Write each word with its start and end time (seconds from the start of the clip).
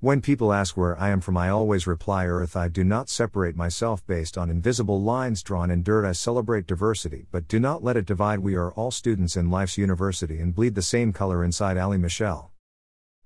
When 0.00 0.20
people 0.20 0.52
ask 0.52 0.76
where 0.76 0.96
I 0.96 1.08
am 1.08 1.20
from, 1.20 1.36
I 1.36 1.48
always 1.48 1.88
reply 1.88 2.24
Earth. 2.24 2.54
I 2.54 2.68
do 2.68 2.84
not 2.84 3.08
separate 3.08 3.56
myself 3.56 4.06
based 4.06 4.38
on 4.38 4.48
invisible 4.48 5.02
lines 5.02 5.42
drawn 5.42 5.72
in 5.72 5.82
dirt. 5.82 6.06
I 6.06 6.12
celebrate 6.12 6.68
diversity, 6.68 7.26
but 7.32 7.48
do 7.48 7.58
not 7.58 7.82
let 7.82 7.96
it 7.96 8.06
divide. 8.06 8.38
We 8.38 8.54
are 8.54 8.70
all 8.70 8.92
students 8.92 9.36
in 9.36 9.50
life's 9.50 9.76
university 9.76 10.38
and 10.38 10.54
bleed 10.54 10.76
the 10.76 10.82
same 10.82 11.12
color 11.12 11.42
inside 11.42 11.76
Ali 11.76 11.98
Michelle. 11.98 12.52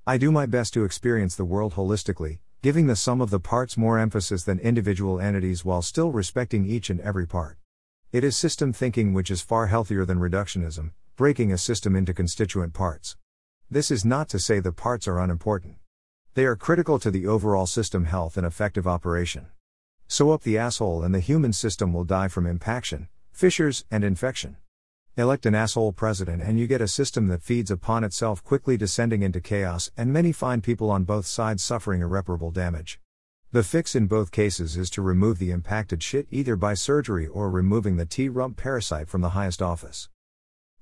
I 0.07 0.17
do 0.17 0.33
my 0.33 0.47
best 0.47 0.73
to 0.73 0.85
experience 0.85 1.37
the 1.37 1.45
world 1.45 1.75
holistically, 1.75 2.39
giving 2.63 2.87
the 2.87 2.97
sum 2.97 3.21
of 3.21 3.29
the 3.29 3.39
parts 3.39 3.77
more 3.77 3.99
emphasis 3.99 4.43
than 4.45 4.59
individual 4.59 5.21
entities 5.21 5.67
while 5.67 5.83
still 5.83 6.11
respecting 6.11 6.65
each 6.65 6.89
and 6.89 7.03
every 7.03 7.27
part. 7.27 7.59
It 8.13 8.25
is 8.25 8.35
system 8.35 8.73
thinking 8.73 9.13
which 9.13 9.31
is 9.31 9.43
far 9.43 9.67
healthier 9.67 10.07
than 10.07 10.21
reductionism, 10.21 10.93
breaking 11.17 11.53
a 11.53 11.59
system 11.59 11.95
into 11.95 12.15
constituent 12.15 12.73
parts. 12.73 13.19
This 13.71 13.91
is 13.91 14.07
not 14.07 14.31
to 14.31 14.39
say 14.39 14.59
the 14.59 14.73
parts 14.73 15.07
are 15.07 15.21
unimportant. 15.21 15.77
They 16.35 16.47
are 16.47 16.57
critical 16.57 16.99
to 16.99 17.11
the 17.11 17.27
overall 17.27 17.67
system 17.67 18.07
health 18.07 18.39
and 18.39 18.47
effective 18.47 18.87
operation. 18.87 19.49
Sew 20.09 20.31
up 20.31 20.45
the 20.45 20.57
asshole 20.57 21.03
and 21.03 21.15
the 21.15 21.21
human 21.21 21.53
system 21.53 21.93
will 21.93 22.05
die 22.05 22.29
from 22.29 22.47
impaction, 22.47 23.09
fissures, 23.33 23.85
and 23.91 24.03
infection. 24.03 24.57
Elect 25.15 25.45
an 25.45 25.55
asshole 25.55 25.93
president 25.93 26.43
and 26.43 26.59
you 26.59 26.67
get 26.67 26.81
a 26.81 26.89
system 26.89 27.29
that 27.29 27.43
feeds 27.43 27.71
upon 27.71 28.03
itself, 28.03 28.43
quickly 28.43 28.79
descending 28.79 29.21
into 29.21 29.43
chaos, 29.43 29.91
and 29.95 30.11
many 30.11 30.33
fine 30.33 30.63
people 30.63 30.91
on 30.91 31.05
both 31.05 31.27
sides 31.27 31.63
suffering 31.63 32.01
irreparable 32.01 32.51
damage. 32.51 32.99
The 33.51 33.63
fix 33.63 33.95
in 33.95 34.07
both 34.07 34.33
cases 34.33 34.79
is 34.79 34.89
to 34.91 35.03
remove 35.03 35.39
the 35.39 35.51
impacted 35.51 36.03
shit 36.03 36.29
either 36.31 36.57
by 36.57 36.73
surgery 36.73 37.27
or 37.27 37.51
removing 37.51 37.99
the 37.99 38.07
T 38.07 38.31
rump 38.31 38.57
parasite 38.57 39.11
from 39.11 39.21
the 39.21 39.37
highest 39.37 39.61
office. 39.61 40.09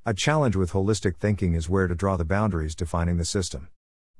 A 0.06 0.14
challenge 0.14 0.54
with 0.54 0.70
holistic 0.70 1.16
thinking 1.16 1.54
is 1.54 1.68
where 1.68 1.88
to 1.88 1.96
draw 1.96 2.16
the 2.16 2.24
boundaries 2.24 2.76
defining 2.76 3.16
the 3.16 3.24
system. 3.24 3.66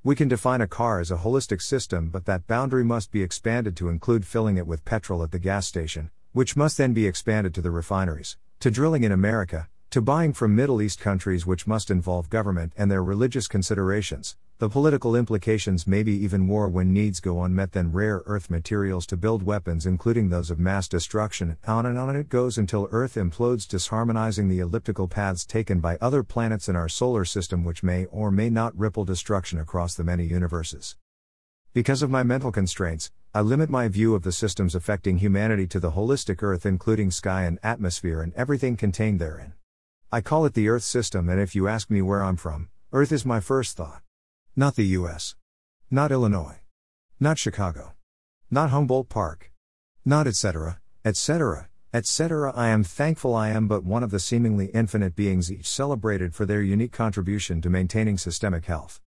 We 0.02 0.16
can 0.16 0.28
define 0.28 0.62
a 0.62 0.66
car 0.66 0.98
as 0.98 1.10
a 1.10 1.18
holistic 1.18 1.60
system, 1.60 2.08
but 2.08 2.24
that 2.24 2.46
boundary 2.46 2.82
must 2.82 3.12
be 3.12 3.22
expanded 3.22 3.76
to 3.76 3.90
include 3.90 4.24
filling 4.24 4.56
it 4.56 4.66
with 4.66 4.86
petrol 4.86 5.22
at 5.22 5.30
the 5.30 5.38
gas 5.38 5.66
station, 5.66 6.10
which 6.32 6.56
must 6.56 6.78
then 6.78 6.94
be 6.94 7.06
expanded 7.06 7.52
to 7.52 7.60
the 7.60 7.70
refineries, 7.70 8.38
to 8.60 8.70
drilling 8.70 9.04
in 9.04 9.12
America, 9.12 9.68
to 9.90 10.00
buying 10.00 10.32
from 10.32 10.56
Middle 10.56 10.80
East 10.80 11.00
countries, 11.00 11.44
which 11.44 11.66
must 11.66 11.90
involve 11.90 12.30
government 12.30 12.72
and 12.78 12.90
their 12.90 13.04
religious 13.04 13.46
considerations, 13.46 14.36
the 14.60 14.68
political 14.68 15.16
implications 15.16 15.86
may 15.86 16.02
be 16.02 16.12
even 16.12 16.42
more 16.42 16.68
when 16.68 16.92
needs 16.92 17.18
go 17.18 17.42
unmet 17.44 17.72
than 17.72 17.90
rare 17.90 18.20
earth 18.26 18.50
materials 18.50 19.06
to 19.06 19.16
build 19.16 19.42
weapons, 19.42 19.86
including 19.86 20.28
those 20.28 20.50
of 20.50 20.58
mass 20.58 20.86
destruction. 20.86 21.56
On 21.66 21.86
and 21.86 21.96
on 21.96 22.14
it 22.14 22.28
goes 22.28 22.58
until 22.58 22.86
Earth 22.90 23.14
implodes, 23.14 23.66
disharmonizing 23.66 24.50
the 24.50 24.58
elliptical 24.58 25.08
paths 25.08 25.46
taken 25.46 25.80
by 25.80 25.96
other 25.98 26.22
planets 26.22 26.68
in 26.68 26.76
our 26.76 26.90
solar 26.90 27.24
system, 27.24 27.64
which 27.64 27.82
may 27.82 28.04
or 28.10 28.30
may 28.30 28.50
not 28.50 28.78
ripple 28.78 29.06
destruction 29.06 29.58
across 29.58 29.94
the 29.94 30.04
many 30.04 30.26
universes. 30.26 30.94
Because 31.72 32.02
of 32.02 32.10
my 32.10 32.22
mental 32.22 32.52
constraints, 32.52 33.10
I 33.34 33.40
limit 33.40 33.70
my 33.70 33.88
view 33.88 34.14
of 34.14 34.24
the 34.24 34.30
systems 34.30 34.74
affecting 34.74 35.16
humanity 35.16 35.66
to 35.68 35.80
the 35.80 35.92
holistic 35.92 36.42
Earth, 36.42 36.66
including 36.66 37.10
sky 37.10 37.44
and 37.44 37.58
atmosphere 37.62 38.20
and 38.20 38.34
everything 38.34 38.76
contained 38.76 39.20
therein. 39.20 39.54
I 40.12 40.20
call 40.20 40.44
it 40.44 40.52
the 40.52 40.68
Earth 40.68 40.84
system, 40.84 41.30
and 41.30 41.40
if 41.40 41.54
you 41.54 41.66
ask 41.66 41.88
me 41.88 42.02
where 42.02 42.22
I'm 42.22 42.36
from, 42.36 42.68
Earth 42.92 43.10
is 43.10 43.24
my 43.24 43.40
first 43.40 43.78
thought. 43.78 44.02
Not 44.56 44.74
the 44.74 44.86
US. 44.98 45.36
Not 45.90 46.10
Illinois. 46.10 46.58
Not 47.20 47.38
Chicago. 47.38 47.94
Not 48.50 48.70
Humboldt 48.70 49.08
Park. 49.08 49.52
Not 50.04 50.26
etc., 50.26 50.80
etc., 51.04 51.68
etc. 51.94 52.52
I 52.56 52.68
am 52.68 52.82
thankful 52.82 53.34
I 53.34 53.50
am 53.50 53.68
but 53.68 53.84
one 53.84 54.02
of 54.02 54.10
the 54.10 54.18
seemingly 54.18 54.66
infinite 54.66 55.14
beings 55.14 55.52
each 55.52 55.68
celebrated 55.68 56.34
for 56.34 56.46
their 56.46 56.62
unique 56.62 56.92
contribution 56.92 57.60
to 57.62 57.70
maintaining 57.70 58.18
systemic 58.18 58.64
health. 58.64 59.00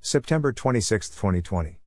September 0.00 0.52
26, 0.52 1.08
2020. 1.10 1.78